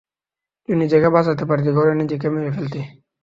[0.63, 2.81] তুই নিজেকে বাচাতে পারতি ঘরে নিজেকে মেরে ফেলতি!